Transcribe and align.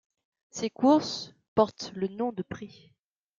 Ces 0.49 0.71
courses 0.71 1.35
portent 1.53 1.91
le 1.93 2.07
nom 2.07 2.31
de 2.31 2.41
prix. 2.41 2.91